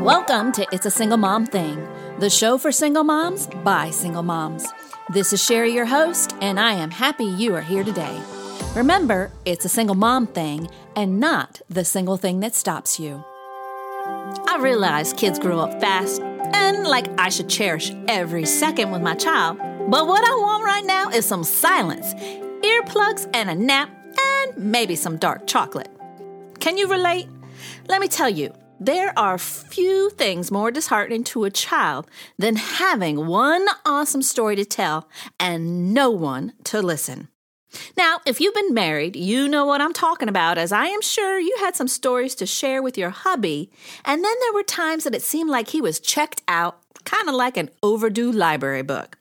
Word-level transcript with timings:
Welcome 0.00 0.52
to 0.52 0.64
It's 0.70 0.86
a 0.86 0.92
Single 0.92 1.18
Mom 1.18 1.44
Thing, 1.44 1.76
the 2.20 2.30
show 2.30 2.56
for 2.56 2.70
single 2.70 3.02
moms 3.02 3.48
by 3.64 3.90
single 3.90 4.22
moms. 4.22 4.64
This 5.12 5.32
is 5.32 5.44
Sherry, 5.44 5.74
your 5.74 5.86
host, 5.86 6.36
and 6.40 6.60
I 6.60 6.74
am 6.74 6.92
happy 6.92 7.24
you 7.24 7.52
are 7.56 7.60
here 7.60 7.82
today. 7.82 8.22
Remember, 8.76 9.32
it's 9.44 9.64
a 9.64 9.68
single 9.68 9.96
mom 9.96 10.28
thing 10.28 10.70
and 10.94 11.18
not 11.18 11.60
the 11.68 11.84
single 11.84 12.16
thing 12.16 12.38
that 12.40 12.54
stops 12.54 13.00
you. 13.00 13.24
I 14.46 14.58
realize 14.60 15.12
kids 15.12 15.40
grow 15.40 15.58
up 15.58 15.80
fast 15.80 16.22
and 16.22 16.86
like 16.86 17.08
I 17.18 17.28
should 17.28 17.48
cherish 17.48 17.92
every 18.06 18.44
second 18.44 18.92
with 18.92 19.02
my 19.02 19.16
child. 19.16 19.58
But 19.58 20.06
what 20.06 20.22
I 20.22 20.34
want 20.36 20.64
right 20.64 20.84
now 20.84 21.10
is 21.10 21.26
some 21.26 21.42
silence, 21.42 22.14
earplugs, 22.62 23.28
and 23.34 23.50
a 23.50 23.54
nap, 23.56 23.90
and 24.16 24.56
maybe 24.56 24.94
some 24.94 25.16
dark 25.16 25.48
chocolate. 25.48 25.90
Can 26.60 26.78
you 26.78 26.86
relate? 26.86 27.28
Let 27.88 28.00
me 28.00 28.06
tell 28.06 28.30
you, 28.30 28.54
there 28.80 29.18
are 29.18 29.38
few 29.38 30.10
things 30.10 30.50
more 30.50 30.70
disheartening 30.70 31.24
to 31.24 31.44
a 31.44 31.50
child 31.50 32.06
than 32.38 32.56
having 32.56 33.26
one 33.26 33.66
awesome 33.84 34.22
story 34.22 34.56
to 34.56 34.64
tell 34.64 35.08
and 35.40 35.92
no 35.92 36.10
one 36.10 36.52
to 36.64 36.80
listen. 36.80 37.28
Now, 37.96 38.20
if 38.24 38.40
you've 38.40 38.54
been 38.54 38.72
married, 38.72 39.14
you 39.16 39.48
know 39.48 39.66
what 39.66 39.80
I'm 39.80 39.92
talking 39.92 40.28
about, 40.28 40.58
as 40.58 40.72
I 40.72 40.86
am 40.86 41.02
sure 41.02 41.38
you 41.38 41.54
had 41.60 41.76
some 41.76 41.88
stories 41.88 42.34
to 42.36 42.46
share 42.46 42.82
with 42.82 42.96
your 42.96 43.10
hubby, 43.10 43.70
and 44.04 44.24
then 44.24 44.34
there 44.40 44.54
were 44.54 44.62
times 44.62 45.04
that 45.04 45.14
it 45.14 45.22
seemed 45.22 45.50
like 45.50 45.68
he 45.68 45.82
was 45.82 46.00
checked 46.00 46.42
out, 46.48 46.80
kind 47.04 47.28
of 47.28 47.34
like 47.34 47.56
an 47.56 47.70
overdue 47.82 48.32
library 48.32 48.82
book. 48.82 49.18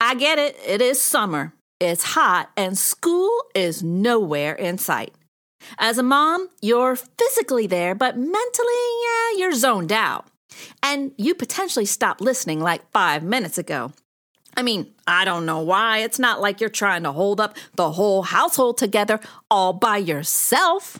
I 0.00 0.14
get 0.14 0.38
it, 0.38 0.56
it 0.66 0.80
is 0.80 1.00
summer, 1.00 1.52
it's 1.78 2.14
hot, 2.14 2.50
and 2.56 2.78
school 2.78 3.30
is 3.54 3.82
nowhere 3.82 4.54
in 4.54 4.78
sight. 4.78 5.12
As 5.78 5.98
a 5.98 6.02
mom, 6.02 6.48
you're 6.60 6.96
physically 6.96 7.66
there, 7.66 7.94
but 7.94 8.16
mentally, 8.16 8.74
yeah, 9.04 9.38
you're 9.38 9.52
zoned 9.52 9.92
out. 9.92 10.26
And 10.82 11.12
you 11.18 11.34
potentially 11.34 11.86
stopped 11.86 12.20
listening 12.20 12.60
like 12.60 12.90
five 12.92 13.22
minutes 13.22 13.58
ago. 13.58 13.92
I 14.56 14.62
mean, 14.62 14.94
I 15.06 15.24
don't 15.24 15.44
know 15.44 15.60
why. 15.60 15.98
It's 15.98 16.18
not 16.18 16.40
like 16.40 16.60
you're 16.60 16.70
trying 16.70 17.02
to 17.02 17.12
hold 17.12 17.40
up 17.40 17.56
the 17.74 17.92
whole 17.92 18.22
household 18.22 18.78
together 18.78 19.20
all 19.50 19.74
by 19.74 19.98
yourself. 19.98 20.98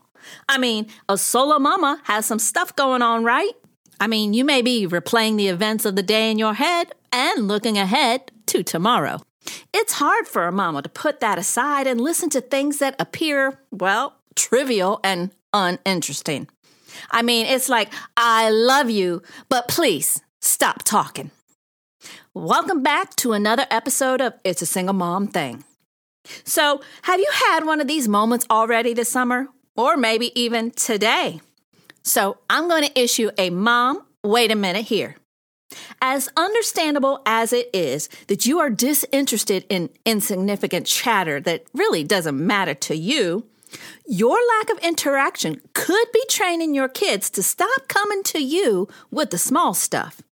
I 0.49 0.59
mean, 0.59 0.89
a 1.09 1.17
solo 1.17 1.59
mama 1.59 2.01
has 2.05 2.27
some 2.27 2.39
stuff 2.39 2.77
going 2.77 3.01
on, 3.01 3.25
right? 3.25 3.53
I 3.99 4.09
mean, 4.09 4.35
you 4.35 4.45
may 4.45 4.61
be 4.61 4.87
replaying 4.87 5.37
the 5.39 5.49
events 5.49 5.87
of 5.87 5.97
the 5.97 6.03
day 6.03 6.31
in 6.31 6.39
your 6.39 6.55
head 6.55 6.93
and 7.11 7.49
looking 7.49 7.79
ahead 7.79 8.31
to 8.47 8.63
tomorrow. 8.63 9.23
It's 9.73 9.95
hard 9.95 10.27
for 10.27 10.47
a 10.47 10.53
mama 10.53 10.83
to 10.83 10.89
put 10.89 11.21
that 11.21 11.39
aside 11.39 11.87
and 11.87 12.01
listen 12.01 12.29
to 12.31 12.41
things 12.41 12.79
that 12.79 12.97
appear, 12.99 13.61
well, 13.71 14.17
trivial 14.37 15.01
and 15.03 15.31
uninteresting. 15.53 16.49
I 17.11 17.23
mean, 17.23 17.47
it's 17.47 17.69
like, 17.69 17.93
I 18.17 18.51
love 18.51 18.91
you, 18.91 19.23
but 19.49 19.69
please 19.69 20.23
stop 20.41 20.83
talking. 20.85 21.31
Welcome 22.35 22.83
back 22.83 23.17
to 23.17 23.33
another 23.33 23.67
episode 23.71 24.21
of 24.21 24.35
It's 24.45 24.63
a 24.63 24.67
Single 24.67 24.95
Mom 24.95 25.27
Thing. 25.27 25.65
So, 26.45 26.81
have 27.03 27.21
you 27.21 27.31
had 27.33 27.65
one 27.65 27.81
of 27.81 27.87
these 27.87 28.09
moments 28.09 28.47
already 28.51 28.93
this 28.93 29.09
summer? 29.09 29.49
Or 29.77 29.97
maybe 29.97 30.39
even 30.41 30.71
today? 30.71 31.41
So, 32.03 32.39
I'm 32.51 32.69
going 32.69 32.85
to 32.85 33.01
issue 33.01 33.31
a 33.39 33.51
mom, 33.51 34.05
wait 34.25 34.51
a 34.51 34.57
minute 34.57 34.87
here. 34.87 35.17
As 36.01 36.29
understandable 36.37 37.23
as 37.27 37.53
it 37.53 37.71
is 37.73 38.09
that 38.29 38.47
you 38.47 38.59
are 38.61 38.71
disinterested 38.71 39.65
in 39.69 39.91
insignificant 40.05 40.87
chatter 40.87 41.41
that 41.41 41.65
really 41.75 42.05
doesn't 42.05 42.47
matter 42.47 42.75
to 42.75 42.97
you, 42.97 43.47
your 44.07 44.39
lack 44.59 44.71
of 44.71 44.85
interaction 44.85 45.61
could 45.75 46.07
be 46.13 46.23
training 46.29 46.75
your 46.75 46.89
kids 46.89 47.31
to 47.31 47.43
stop 47.43 47.89
coming 47.89 48.23
to 48.25 48.43
you 48.43 48.89
with 49.11 49.31
the 49.31 49.39
small 49.39 49.75
stuff. 49.75 50.23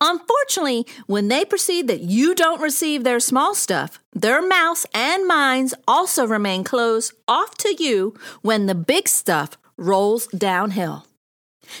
Unfortunately, 0.00 0.86
when 1.06 1.28
they 1.28 1.44
perceive 1.44 1.86
that 1.86 2.00
you 2.00 2.34
don't 2.34 2.60
receive 2.60 3.04
their 3.04 3.20
small 3.20 3.54
stuff, 3.54 3.98
their 4.12 4.42
mouths 4.42 4.86
and 4.94 5.26
minds 5.26 5.74
also 5.86 6.26
remain 6.26 6.64
closed 6.64 7.14
off 7.26 7.56
to 7.58 7.74
you 7.78 8.14
when 8.42 8.66
the 8.66 8.74
big 8.74 9.08
stuff 9.08 9.56
rolls 9.76 10.26
downhill. 10.28 11.06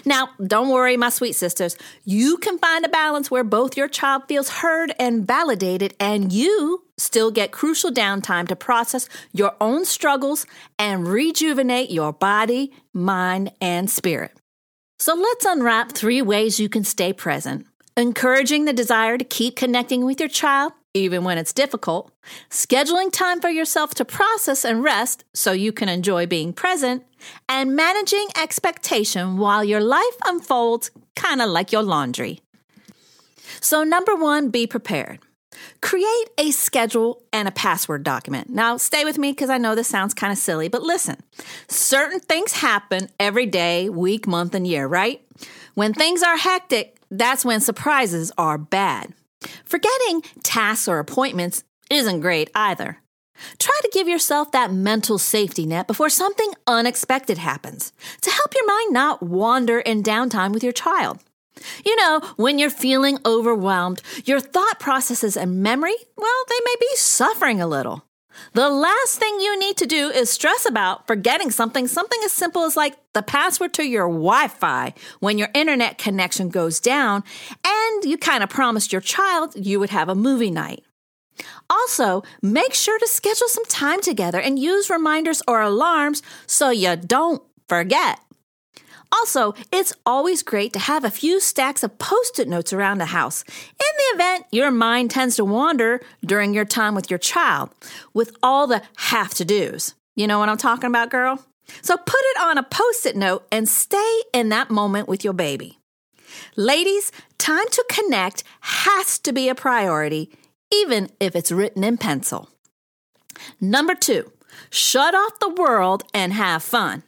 Now, 0.04 0.30
don't 0.44 0.68
worry, 0.68 0.96
my 0.96 1.08
sweet 1.08 1.34
sisters. 1.34 1.76
You 2.04 2.36
can 2.38 2.58
find 2.58 2.84
a 2.84 2.88
balance 2.88 3.30
where 3.30 3.44
both 3.44 3.76
your 3.76 3.88
child 3.88 4.22
feels 4.28 4.48
heard 4.48 4.94
and 4.98 5.26
validated, 5.26 5.94
and 6.00 6.32
you 6.32 6.84
still 6.98 7.30
get 7.30 7.52
crucial 7.52 7.90
downtime 7.90 8.46
to 8.48 8.56
process 8.56 9.08
your 9.32 9.54
own 9.60 9.84
struggles 9.84 10.46
and 10.78 11.08
rejuvenate 11.08 11.90
your 11.90 12.12
body, 12.12 12.72
mind, 12.92 13.52
and 13.60 13.90
spirit. 13.90 14.32
So 14.98 15.14
let's 15.14 15.46
unwrap 15.46 15.92
three 15.92 16.20
ways 16.20 16.60
you 16.60 16.68
can 16.68 16.84
stay 16.84 17.12
present 17.12 17.66
encouraging 17.96 18.64
the 18.64 18.72
desire 18.72 19.18
to 19.18 19.24
keep 19.24 19.56
connecting 19.56 20.04
with 20.04 20.20
your 20.20 20.28
child, 20.28 20.72
even 20.94 21.24
when 21.24 21.38
it's 21.38 21.52
difficult, 21.52 22.10
scheduling 22.48 23.12
time 23.12 23.40
for 23.40 23.50
yourself 23.50 23.94
to 23.94 24.04
process 24.04 24.64
and 24.64 24.82
rest 24.82 25.24
so 25.34 25.52
you 25.52 25.72
can 25.72 25.88
enjoy 25.88 26.26
being 26.26 26.52
present, 26.52 27.04
and 27.48 27.76
managing 27.76 28.28
expectation 28.40 29.36
while 29.36 29.64
your 29.64 29.80
life 29.80 30.16
unfolds 30.26 30.90
kind 31.16 31.40
of 31.42 31.50
like 31.50 31.72
your 31.72 31.82
laundry. 31.82 32.40
So, 33.60 33.84
number 33.84 34.14
one, 34.14 34.50
be 34.50 34.66
prepared. 34.66 35.18
Create 35.82 36.28
a 36.38 36.50
schedule 36.50 37.22
and 37.32 37.48
a 37.48 37.52
password 37.52 38.02
document. 38.02 38.48
Now, 38.50 38.76
stay 38.76 39.04
with 39.04 39.18
me 39.18 39.32
because 39.32 39.50
I 39.50 39.58
know 39.58 39.74
this 39.74 39.88
sounds 39.88 40.14
kind 40.14 40.32
of 40.32 40.38
silly, 40.38 40.68
but 40.68 40.82
listen. 40.82 41.16
Certain 41.68 42.20
things 42.20 42.52
happen 42.52 43.08
every 43.18 43.46
day, 43.46 43.88
week, 43.88 44.26
month, 44.26 44.54
and 44.54 44.66
year, 44.66 44.86
right? 44.86 45.20
When 45.74 45.92
things 45.92 46.22
are 46.22 46.36
hectic, 46.36 46.96
that's 47.10 47.44
when 47.44 47.60
surprises 47.60 48.32
are 48.38 48.58
bad. 48.58 49.12
Forgetting 49.64 50.22
tasks 50.42 50.88
or 50.88 50.98
appointments 50.98 51.64
isn't 51.90 52.20
great 52.20 52.50
either. 52.54 52.98
Try 53.58 53.78
to 53.82 53.90
give 53.92 54.08
yourself 54.08 54.52
that 54.52 54.72
mental 54.72 55.18
safety 55.18 55.66
net 55.66 55.86
before 55.86 56.10
something 56.10 56.52
unexpected 56.66 57.38
happens 57.38 57.92
to 58.20 58.30
help 58.30 58.54
your 58.54 58.66
mind 58.66 58.92
not 58.92 59.22
wander 59.22 59.80
in 59.80 60.02
downtime 60.02 60.52
with 60.52 60.62
your 60.62 60.72
child. 60.72 61.20
You 61.84 61.96
know, 61.96 62.20
when 62.36 62.58
you're 62.58 62.70
feeling 62.70 63.18
overwhelmed, 63.26 64.02
your 64.24 64.40
thought 64.40 64.80
processes 64.80 65.36
and 65.36 65.62
memory, 65.62 65.96
well, 66.16 66.44
they 66.48 66.58
may 66.64 66.74
be 66.80 66.96
suffering 66.96 67.60
a 67.60 67.66
little. 67.66 68.04
The 68.52 68.70
last 68.70 69.18
thing 69.18 69.40
you 69.40 69.58
need 69.58 69.76
to 69.78 69.86
do 69.86 70.08
is 70.08 70.30
stress 70.30 70.64
about 70.64 71.06
forgetting 71.06 71.50
something, 71.50 71.86
something 71.86 72.18
as 72.24 72.32
simple 72.32 72.64
as 72.64 72.76
like 72.76 72.96
the 73.12 73.22
password 73.22 73.74
to 73.74 73.86
your 73.86 74.06
Wi 74.08 74.48
Fi 74.48 74.94
when 75.18 75.36
your 75.36 75.48
internet 75.52 75.98
connection 75.98 76.48
goes 76.48 76.80
down 76.80 77.24
and 77.64 78.04
you 78.04 78.16
kind 78.16 78.42
of 78.42 78.48
promised 78.48 78.92
your 78.92 79.02
child 79.02 79.54
you 79.56 79.78
would 79.80 79.90
have 79.90 80.08
a 80.08 80.14
movie 80.14 80.50
night. 80.50 80.84
Also, 81.68 82.22
make 82.42 82.74
sure 82.74 82.98
to 82.98 83.06
schedule 83.06 83.48
some 83.48 83.64
time 83.66 84.00
together 84.00 84.40
and 84.40 84.58
use 84.58 84.90
reminders 84.90 85.42
or 85.46 85.60
alarms 85.60 86.22
so 86.46 86.70
you 86.70 86.96
don't 86.96 87.42
forget. 87.68 88.20
Also, 89.12 89.54
it's 89.72 89.92
always 90.06 90.42
great 90.42 90.72
to 90.72 90.78
have 90.78 91.04
a 91.04 91.10
few 91.10 91.40
stacks 91.40 91.82
of 91.82 91.98
post 91.98 92.38
it 92.38 92.48
notes 92.48 92.72
around 92.72 92.98
the 92.98 93.06
house 93.06 93.42
in 93.48 93.96
the 93.96 94.14
event 94.14 94.46
your 94.52 94.70
mind 94.70 95.10
tends 95.10 95.36
to 95.36 95.44
wander 95.44 96.00
during 96.24 96.54
your 96.54 96.64
time 96.64 96.94
with 96.94 97.10
your 97.10 97.18
child 97.18 97.70
with 98.14 98.36
all 98.42 98.66
the 98.66 98.82
have 98.96 99.34
to 99.34 99.44
do's. 99.44 99.94
You 100.14 100.26
know 100.26 100.38
what 100.38 100.48
I'm 100.48 100.56
talking 100.56 100.88
about, 100.88 101.10
girl? 101.10 101.44
So 101.82 101.96
put 101.96 102.20
it 102.20 102.40
on 102.40 102.58
a 102.58 102.62
post 102.62 103.06
it 103.06 103.16
note 103.16 103.46
and 103.50 103.68
stay 103.68 104.22
in 104.32 104.48
that 104.50 104.70
moment 104.70 105.08
with 105.08 105.24
your 105.24 105.32
baby. 105.32 105.78
Ladies, 106.56 107.10
time 107.38 107.68
to 107.70 107.84
connect 107.88 108.44
has 108.60 109.18
to 109.20 109.32
be 109.32 109.48
a 109.48 109.54
priority, 109.54 110.30
even 110.72 111.10
if 111.18 111.34
it's 111.34 111.52
written 111.52 111.84
in 111.84 111.98
pencil. 111.98 112.48
Number 113.60 113.94
two, 113.94 114.32
shut 114.70 115.14
off 115.14 115.38
the 115.38 115.54
world 115.54 116.04
and 116.12 116.32
have 116.32 116.62
fun. 116.62 117.02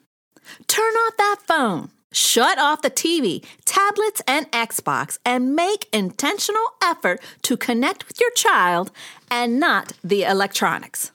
Turn 0.66 0.94
off 0.94 1.16
that 1.16 1.36
phone. 1.46 1.90
Shut 2.12 2.58
off 2.58 2.82
the 2.82 2.90
TV, 2.90 3.42
tablets, 3.64 4.20
and 4.28 4.50
Xbox 4.50 5.18
and 5.24 5.56
make 5.56 5.88
intentional 5.92 6.74
effort 6.82 7.20
to 7.42 7.56
connect 7.56 8.06
with 8.06 8.20
your 8.20 8.30
child 8.32 8.90
and 9.30 9.58
not 9.58 9.92
the 10.04 10.24
electronics. 10.24 11.10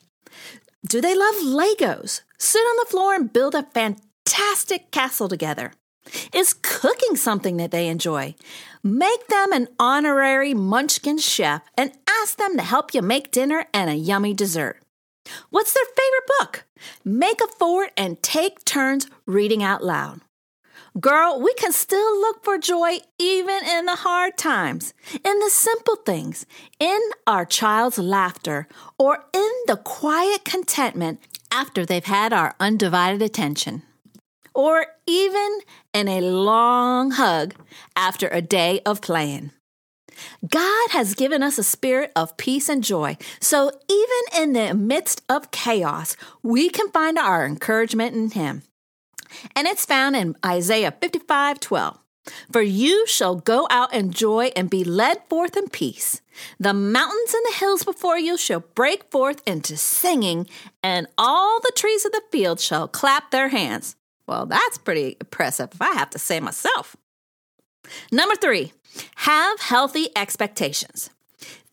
Do 0.85 0.99
they 0.99 1.15
love 1.15 1.35
Legos? 1.35 2.21
Sit 2.39 2.61
on 2.61 2.77
the 2.77 2.89
floor 2.89 3.13
and 3.13 3.31
build 3.31 3.53
a 3.53 3.63
fantastic 3.63 4.89
castle 4.91 5.27
together. 5.27 5.73
Is 6.33 6.53
cooking 6.53 7.15
something 7.15 7.57
that 7.57 7.71
they 7.71 7.87
enjoy? 7.87 8.35
Make 8.83 9.27
them 9.27 9.51
an 9.51 9.67
honorary 9.79 10.53
munchkin 10.53 11.17
chef 11.17 11.61
and 11.77 11.91
ask 12.07 12.37
them 12.37 12.55
to 12.57 12.63
help 12.63 12.93
you 12.93 13.01
make 13.01 13.31
dinner 13.31 13.65
and 13.73 13.89
a 13.89 13.95
yummy 13.95 14.33
dessert. 14.33 14.79
What's 15.49 15.73
their 15.73 15.85
favorite 15.85 16.31
book? 16.39 16.65
Make 17.03 17.41
a 17.41 17.47
fort 17.47 17.91
and 17.97 18.21
take 18.23 18.63
turns 18.65 19.07
reading 19.25 19.63
out 19.63 19.83
loud. 19.83 20.21
Girl, 20.99 21.39
we 21.39 21.53
can 21.53 21.71
still 21.71 22.19
look 22.21 22.43
for 22.43 22.57
joy 22.57 22.99
even 23.19 23.59
in 23.67 23.85
the 23.85 23.97
hard 23.97 24.35
times, 24.35 24.95
in 25.23 25.39
the 25.39 25.49
simple 25.49 25.95
things, 25.97 26.47
in 26.79 26.99
our 27.27 27.45
child's 27.45 27.99
laughter, 27.99 28.67
or 28.97 29.25
in 29.31 29.51
the 29.67 29.77
quiet 29.77 30.43
contentment 30.43 31.19
after 31.51 31.85
they've 31.85 32.03
had 32.03 32.33
our 32.33 32.55
undivided 32.59 33.21
attention. 33.21 33.83
Or 34.57 34.87
even 35.05 35.59
in 35.93 36.07
a 36.07 36.19
long 36.19 37.11
hug 37.11 37.53
after 37.95 38.27
a 38.29 38.41
day 38.41 38.81
of 38.87 39.01
playing. 39.01 39.51
God 40.49 40.89
has 40.89 41.13
given 41.13 41.43
us 41.43 41.59
a 41.59 41.63
spirit 41.63 42.11
of 42.15 42.35
peace 42.37 42.67
and 42.67 42.83
joy. 42.83 43.17
So 43.39 43.71
even 43.87 44.41
in 44.41 44.53
the 44.53 44.73
midst 44.73 45.21
of 45.29 45.51
chaos, 45.51 46.17
we 46.41 46.69
can 46.69 46.89
find 46.89 47.19
our 47.19 47.45
encouragement 47.45 48.15
in 48.15 48.31
Him. 48.31 48.63
And 49.55 49.67
it's 49.67 49.85
found 49.85 50.15
in 50.15 50.35
Isaiah 50.43 50.91
55 50.91 51.59
12. 51.59 51.99
For 52.51 52.61
you 52.61 53.05
shall 53.07 53.35
go 53.35 53.67
out 53.69 53.93
in 53.93 54.11
joy 54.11 54.51
and 54.55 54.71
be 54.71 54.83
led 54.83 55.19
forth 55.29 55.55
in 55.55 55.69
peace. 55.69 56.21
The 56.59 56.73
mountains 56.73 57.33
and 57.33 57.45
the 57.45 57.57
hills 57.59 57.83
before 57.83 58.17
you 58.17 58.37
shall 58.37 58.59
break 58.59 59.09
forth 59.11 59.41
into 59.45 59.77
singing, 59.77 60.47
and 60.83 61.07
all 61.17 61.59
the 61.61 61.71
trees 61.75 62.05
of 62.05 62.11
the 62.11 62.23
field 62.31 62.59
shall 62.59 62.87
clap 62.87 63.31
their 63.31 63.49
hands. 63.49 63.95
Well, 64.27 64.45
that's 64.45 64.77
pretty 64.77 65.17
impressive 65.21 65.69
if 65.73 65.81
I 65.81 65.93
have 65.93 66.09
to 66.11 66.19
say 66.19 66.39
myself. 66.39 66.95
Number 68.11 68.35
three, 68.35 68.73
have 69.15 69.59
healthy 69.61 70.09
expectations. 70.15 71.09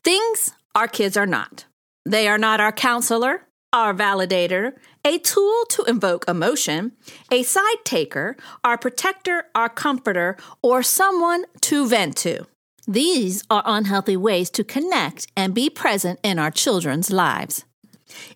Things 0.03 0.53
our 0.73 0.87
kids 0.87 1.17
are 1.17 1.25
not. 1.25 1.65
They 2.05 2.27
are 2.27 2.37
not 2.37 2.61
our 2.61 2.71
counselor, 2.71 3.47
our 3.73 3.93
validator, 3.93 4.73
a 5.03 5.17
tool 5.19 5.65
to 5.69 5.83
invoke 5.83 6.27
emotion, 6.27 6.93
a 7.31 7.43
side 7.43 7.83
taker, 7.83 8.37
our 8.63 8.77
protector, 8.77 9.45
our 9.53 9.69
comforter, 9.69 10.37
or 10.61 10.81
someone 10.81 11.45
to 11.61 11.87
vent 11.87 12.15
to. 12.17 12.45
These 12.87 13.43
are 13.49 13.63
unhealthy 13.65 14.15
ways 14.15 14.49
to 14.51 14.63
connect 14.63 15.27
and 15.35 15.53
be 15.53 15.69
present 15.69 16.19
in 16.23 16.39
our 16.39 16.51
children's 16.51 17.09
lives. 17.11 17.65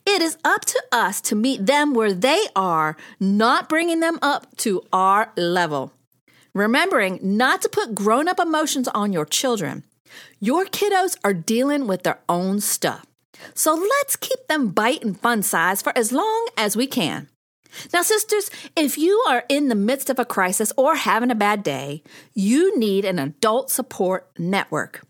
It 0.06 0.22
is 0.22 0.38
up 0.44 0.66
to 0.66 0.84
us 0.92 1.22
to 1.22 1.36
meet 1.36 1.66
them 1.66 1.94
where 1.94 2.14
they 2.14 2.46
are, 2.56 2.98
not 3.20 3.70
bringing 3.70 4.00
them 4.00 4.20
up 4.22 4.56
to 4.58 4.84
our 4.92 5.32
level. 5.36 5.94
Remembering 6.54 7.20
not 7.22 7.62
to 7.62 7.70
put 7.70 7.96
grown 7.96 8.28
up 8.28 8.40
emotions 8.40 8.88
on 8.90 9.14
your 9.14 9.26
children. 9.26 9.84
Your 10.40 10.66
kiddos 10.66 11.18
are 11.24 11.34
dealing 11.34 11.88
with 11.88 12.04
their 12.04 12.20
own 12.28 12.60
stuff. 12.60 13.06
So 13.54 13.74
let's 13.74 14.16
keep 14.16 14.48
them 14.48 14.70
bite 14.70 15.04
and 15.04 15.20
fun 15.20 15.44
size 15.44 15.82
for 15.82 15.98
as 15.98 16.12
long 16.12 16.48
as 16.58 16.76
we 16.76 16.88
can. 16.88 17.30
Now, 17.94 18.02
sisters, 18.02 18.50
if 18.76 18.98
you 18.98 19.24
are 19.28 19.44
in 19.48 19.68
the 19.68 19.76
midst 19.76 20.10
of 20.10 20.18
a 20.18 20.26
crisis 20.26 20.74
or 20.76 20.96
having 20.96 21.30
a 21.30 21.36
bad 21.36 21.64
day, 21.64 22.04
you 22.34 22.78
need 22.78 23.06
an 23.06 23.20
adult 23.20 23.70
support 23.70 24.28
network. 24.38 25.06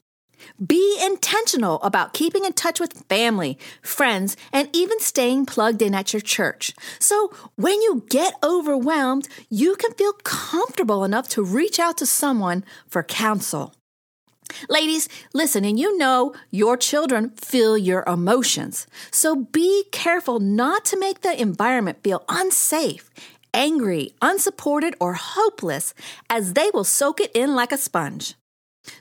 Be 0.65 0.99
intentional 1.03 1.81
about 1.81 2.13
keeping 2.13 2.45
in 2.45 2.53
touch 2.53 2.79
with 2.79 3.05
family, 3.07 3.57
friends, 3.81 4.37
and 4.51 4.69
even 4.73 4.99
staying 4.99 5.45
plugged 5.45 5.81
in 5.81 5.95
at 5.95 6.13
your 6.13 6.21
church. 6.21 6.73
So 6.99 7.31
when 7.55 7.81
you 7.81 8.03
get 8.09 8.33
overwhelmed, 8.43 9.27
you 9.49 9.75
can 9.75 9.93
feel 9.93 10.13
comfortable 10.23 11.03
enough 11.03 11.27
to 11.29 11.43
reach 11.43 11.79
out 11.79 11.97
to 11.97 12.05
someone 12.05 12.63
for 12.87 13.03
counsel. 13.03 13.73
Ladies, 14.67 15.07
listen, 15.33 15.63
and 15.63 15.79
you 15.79 15.97
know 15.97 16.33
your 16.49 16.75
children 16.75 17.31
feel 17.31 17.77
your 17.77 18.03
emotions. 18.07 18.87
So 19.11 19.35
be 19.35 19.85
careful 19.91 20.39
not 20.39 20.85
to 20.85 20.99
make 20.99 21.21
the 21.21 21.39
environment 21.39 22.03
feel 22.03 22.23
unsafe, 22.27 23.09
angry, 23.53 24.13
unsupported, 24.21 24.95
or 24.99 25.13
hopeless, 25.13 25.93
as 26.29 26.53
they 26.53 26.71
will 26.73 26.83
soak 26.83 27.19
it 27.19 27.31
in 27.35 27.55
like 27.55 27.71
a 27.71 27.77
sponge. 27.77 28.35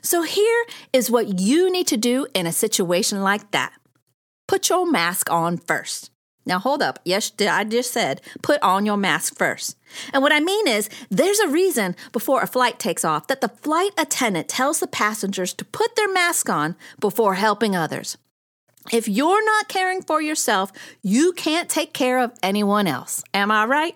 So 0.01 0.23
here 0.23 0.65
is 0.93 1.11
what 1.11 1.39
you 1.39 1.71
need 1.71 1.87
to 1.87 1.97
do 1.97 2.27
in 2.33 2.45
a 2.45 2.51
situation 2.51 3.21
like 3.21 3.51
that 3.51 3.73
put 4.47 4.67
your 4.67 4.89
mask 4.89 5.31
on 5.31 5.57
first. 5.57 6.09
Now, 6.43 6.57
hold 6.57 6.81
up. 6.81 6.97
Yes, 7.05 7.31
I 7.39 7.63
just 7.63 7.91
said 7.91 8.21
put 8.41 8.59
on 8.63 8.83
your 8.83 8.97
mask 8.97 9.37
first. 9.37 9.77
And 10.11 10.23
what 10.23 10.33
I 10.33 10.39
mean 10.39 10.67
is, 10.67 10.89
there's 11.11 11.39
a 11.39 11.47
reason 11.47 11.95
before 12.11 12.41
a 12.41 12.47
flight 12.47 12.79
takes 12.79 13.05
off 13.05 13.27
that 13.27 13.41
the 13.41 13.49
flight 13.49 13.91
attendant 13.97 14.47
tells 14.47 14.79
the 14.79 14.87
passengers 14.87 15.53
to 15.53 15.65
put 15.65 15.95
their 15.95 16.11
mask 16.11 16.49
on 16.49 16.75
before 16.99 17.35
helping 17.35 17.75
others. 17.75 18.17
If 18.91 19.07
you're 19.07 19.45
not 19.45 19.67
caring 19.67 20.01
for 20.01 20.19
yourself, 20.21 20.71
you 21.03 21.33
can't 21.33 21.69
take 21.69 21.93
care 21.93 22.19
of 22.19 22.31
anyone 22.41 22.87
else. 22.87 23.23
Am 23.33 23.51
I 23.51 23.65
right? 23.65 23.95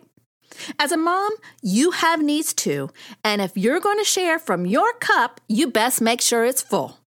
As 0.79 0.91
a 0.91 0.97
mom, 0.97 1.31
you 1.61 1.91
have 1.91 2.21
needs 2.21 2.53
too, 2.53 2.89
and 3.23 3.41
if 3.41 3.57
you're 3.57 3.79
going 3.79 3.97
to 3.97 4.03
share 4.03 4.39
from 4.39 4.65
your 4.65 4.93
cup, 4.93 5.41
you 5.47 5.67
best 5.67 6.01
make 6.01 6.21
sure 6.21 6.45
it's 6.45 6.61
full. 6.61 6.97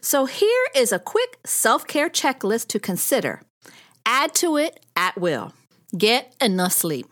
So 0.00 0.26
here 0.26 0.66
is 0.74 0.92
a 0.92 0.98
quick 0.98 1.38
self 1.44 1.86
care 1.86 2.08
checklist 2.08 2.68
to 2.68 2.80
consider. 2.80 3.42
Add 4.06 4.34
to 4.36 4.56
it 4.56 4.84
at 4.96 5.18
will. 5.18 5.52
Get 5.96 6.34
enough 6.40 6.72
sleep. 6.72 7.06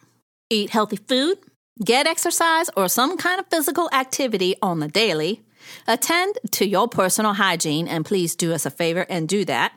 Eat 0.48 0.70
healthy 0.70 0.96
food. 0.96 1.38
Get 1.84 2.06
exercise 2.06 2.68
or 2.76 2.88
some 2.88 3.16
kind 3.16 3.40
of 3.40 3.46
physical 3.48 3.88
activity 3.92 4.56
on 4.60 4.80
the 4.80 4.88
daily. 4.88 5.42
Attend 5.86 6.38
to 6.52 6.66
your 6.66 6.88
personal 6.88 7.34
hygiene, 7.34 7.86
and 7.86 8.04
please 8.04 8.34
do 8.34 8.52
us 8.52 8.66
a 8.66 8.70
favor 8.70 9.06
and 9.08 9.28
do 9.28 9.44
that. 9.44 9.72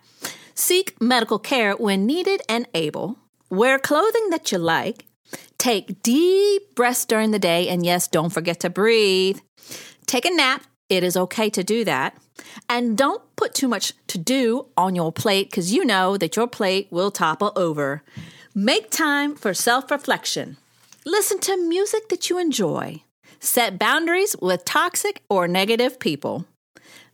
Seek 0.56 1.00
medical 1.02 1.40
care 1.40 1.74
when 1.76 2.06
needed 2.06 2.42
and 2.48 2.68
able. 2.74 3.18
Wear 3.50 3.80
clothing 3.80 4.30
that 4.30 4.52
you 4.52 4.58
like. 4.58 5.06
Take 5.64 6.04
deep 6.04 6.76
breaths 6.76 7.06
during 7.06 7.32
the 7.32 7.40
day, 7.40 7.70
and 7.70 7.86
yes, 7.86 8.10
don't 8.10 8.32
forget 8.32 8.60
to 8.60 8.70
breathe. 8.70 9.40
Take 10.06 10.26
a 10.26 10.30
nap. 10.30 10.66
It 10.90 11.06
is 11.06 11.16
okay 11.16 11.50
to 11.52 11.64
do 11.64 11.86
that. 11.86 12.18
And 12.68 12.98
don't 12.98 13.24
put 13.38 13.54
too 13.54 13.70
much 13.70 13.94
to 14.08 14.18
do 14.18 14.66
on 14.76 14.94
your 14.94 15.14
plate 15.14 15.50
because 15.50 15.72
you 15.72 15.86
know 15.86 16.18
that 16.18 16.36
your 16.36 16.48
plate 16.48 16.90
will 16.92 17.12
topple 17.12 17.54
over. 17.56 18.04
Make 18.54 18.90
time 18.92 19.36
for 19.36 19.54
self 19.54 19.90
reflection. 19.90 20.58
Listen 21.06 21.40
to 21.40 21.56
music 21.56 22.10
that 22.10 22.30
you 22.30 22.38
enjoy. 22.38 23.02
Set 23.40 23.80
boundaries 23.80 24.36
with 24.42 24.66
toxic 24.66 25.22
or 25.30 25.48
negative 25.48 25.98
people. 25.98 26.46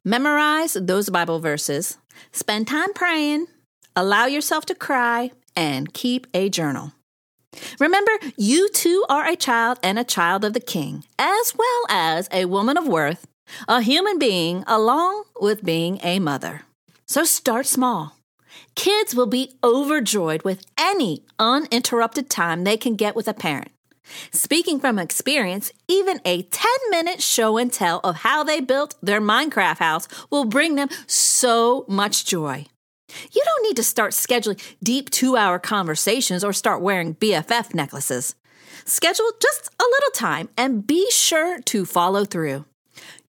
Memorize 0.04 0.74
those 0.74 1.12
Bible 1.12 1.38
verses. 1.38 2.00
Spend 2.32 2.66
time 2.66 2.94
praying. 2.94 3.46
Allow 3.96 4.26
yourself 4.26 4.66
to 4.66 4.74
cry 4.74 5.30
and 5.56 5.94
keep 5.94 6.26
a 6.34 6.50
journal. 6.50 6.94
Remember, 7.80 8.12
you 8.38 8.70
too 8.70 9.06
are 9.10 9.28
a 9.28 9.36
child 9.36 9.80
and 9.84 9.98
a 9.98 10.04
child 10.04 10.46
of 10.46 10.54
the 10.54 10.60
King, 10.60 11.04
as 11.18 11.54
well 11.58 11.86
as 11.90 12.28
a 12.32 12.46
woman 12.46 12.78
of 12.78 12.88
worth, 12.88 13.28
a 13.68 13.82
human 13.82 14.20
being, 14.20 14.64
along 14.68 15.24
with 15.40 15.64
being 15.64 16.00
a 16.04 16.20
mother. 16.20 16.64
So 17.06 17.24
start 17.24 17.66
small. 17.66 18.16
Kids 18.76 19.16
will 19.16 19.26
be 19.26 19.56
overjoyed 19.64 20.44
with 20.44 20.66
any 20.78 21.24
uninterrupted 21.38 22.30
time 22.30 22.64
they 22.64 22.78
can 22.78 22.96
get 22.96 23.16
with 23.16 23.28
a 23.28 23.34
parent. 23.34 23.72
Speaking 24.32 24.80
from 24.80 24.98
experience, 24.98 25.72
even 25.88 26.20
a 26.26 26.44
10 26.44 26.70
minute 26.90 27.22
show 27.22 27.58
and 27.58 27.72
tell 27.72 28.00
of 28.04 28.18
how 28.18 28.44
they 28.44 28.60
built 28.60 28.96
their 29.02 29.22
Minecraft 29.22 29.78
house 29.78 30.08
will 30.30 30.46
bring 30.46 30.76
them 30.76 30.90
so 31.08 31.86
much 31.88 32.26
joy. 32.26 32.66
You 33.32 33.42
don't 33.44 33.64
need 33.64 33.76
to 33.78 33.84
start 33.84 34.12
scheduling 34.14 34.62
deep 34.84 35.10
two 35.10 35.36
hour 35.36 35.60
conversations 35.60 36.44
or 36.44 36.54
start 36.54 36.82
wearing 36.82 37.16
BFF 37.16 37.74
necklaces. 37.74 38.36
Schedule 38.86 39.32
just 39.42 39.70
a 39.80 39.84
little 39.84 40.12
time 40.12 40.50
and 40.58 40.86
be 40.86 41.10
sure 41.12 41.60
to 41.60 41.86
follow 41.86 42.26
through. 42.26 42.66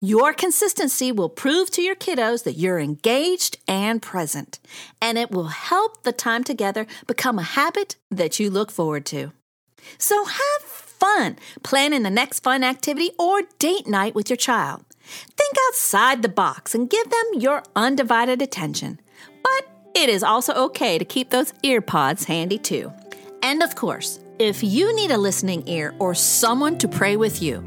Your 0.01 0.33
consistency 0.33 1.11
will 1.11 1.29
prove 1.29 1.69
to 1.71 1.81
your 1.81 1.95
kiddos 1.95 2.43
that 2.43 2.53
you're 2.53 2.79
engaged 2.79 3.57
and 3.67 4.01
present, 4.01 4.59
and 5.01 5.17
it 5.17 5.29
will 5.29 5.47
help 5.47 6.03
the 6.03 6.13
time 6.13 6.43
together 6.43 6.87
become 7.05 7.37
a 7.37 7.43
habit 7.43 7.97
that 8.09 8.39
you 8.39 8.49
look 8.49 8.71
forward 8.71 9.05
to. 9.07 9.33
So 9.97 10.23
have 10.25 10.61
fun 10.61 11.37
planning 11.63 12.03
the 12.03 12.09
next 12.09 12.39
fun 12.39 12.63
activity 12.63 13.11
or 13.19 13.41
date 13.57 13.87
night 13.87 14.15
with 14.15 14.29
your 14.29 14.37
child. 14.37 14.85
Think 15.01 15.55
outside 15.67 16.21
the 16.21 16.29
box 16.29 16.75
and 16.75 16.89
give 16.89 17.09
them 17.09 17.25
your 17.41 17.63
undivided 17.75 18.41
attention. 18.41 18.99
But 19.43 19.67
it 19.95 20.09
is 20.09 20.23
also 20.23 20.53
okay 20.53 20.97
to 20.97 21.05
keep 21.05 21.29
those 21.29 21.51
earpods 21.63 22.25
handy 22.25 22.57
too. 22.57 22.91
And 23.41 23.63
of 23.63 23.75
course, 23.75 24.19
if 24.39 24.63
you 24.63 24.95
need 24.95 25.11
a 25.11 25.17
listening 25.17 25.67
ear 25.67 25.93
or 25.99 26.13
someone 26.13 26.77
to 26.77 26.87
pray 26.87 27.17
with 27.17 27.41
you, 27.41 27.63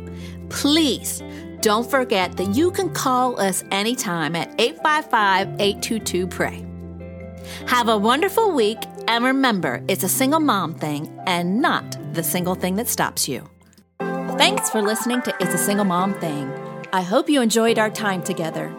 please 0.49 1.23
don't 1.61 1.89
forget 1.89 2.37
that 2.37 2.55
you 2.55 2.71
can 2.71 2.93
call 2.93 3.39
us 3.41 3.63
anytime 3.71 4.35
at 4.35 4.49
855 4.59 5.61
822 5.61 6.27
PRAY. 6.27 6.67
Have 7.67 7.89
a 7.89 7.97
wonderful 7.97 8.53
week, 8.53 8.79
and 9.09 9.25
remember, 9.25 9.83
it's 9.89 10.05
a 10.05 10.09
single 10.09 10.41
mom 10.41 10.75
thing 10.75 11.17
and 11.27 11.61
not 11.61 11.97
the 12.15 12.23
single 12.23 12.55
thing 12.55 12.77
that 12.77 12.89
stops 12.89 13.29
you. 13.29 13.49
Thanks 13.99 14.71
for 14.71 14.83
listening 14.83 15.23
to 15.23 15.35
It's 15.41 15.55
a 15.55 15.59
Single 15.59 15.85
Mom 15.85 16.15
Thing. 16.15 16.51
I 16.93 17.03
hope 17.03 17.29
you 17.29 17.43
enjoyed 17.43 17.79
our 17.79 17.91
time 17.91 18.23
together. 18.23 18.75